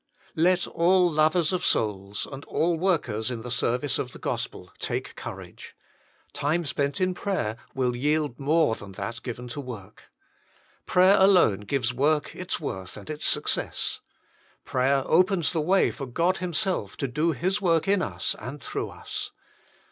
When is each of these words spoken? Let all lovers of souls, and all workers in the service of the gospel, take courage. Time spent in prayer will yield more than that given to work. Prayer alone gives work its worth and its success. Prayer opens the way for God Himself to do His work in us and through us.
Let 0.35 0.65
all 0.65 1.11
lovers 1.11 1.53
of 1.53 1.63
souls, 1.63 2.25
and 2.31 2.43
all 2.45 2.75
workers 2.75 3.29
in 3.29 3.43
the 3.43 3.51
service 3.51 3.99
of 3.99 4.13
the 4.13 4.17
gospel, 4.17 4.71
take 4.79 5.15
courage. 5.15 5.75
Time 6.33 6.65
spent 6.65 6.99
in 6.99 7.13
prayer 7.13 7.55
will 7.75 7.95
yield 7.95 8.39
more 8.39 8.73
than 8.73 8.93
that 8.93 9.21
given 9.21 9.47
to 9.49 9.61
work. 9.61 10.05
Prayer 10.87 11.17
alone 11.19 11.59
gives 11.59 11.93
work 11.93 12.35
its 12.35 12.59
worth 12.59 12.97
and 12.97 13.11
its 13.11 13.27
success. 13.27 13.99
Prayer 14.65 15.03
opens 15.05 15.53
the 15.53 15.61
way 15.61 15.91
for 15.91 16.07
God 16.07 16.37
Himself 16.37 16.97
to 16.97 17.07
do 17.07 17.33
His 17.33 17.61
work 17.61 17.87
in 17.87 18.01
us 18.01 18.35
and 18.39 18.59
through 18.59 18.89
us. 18.89 19.29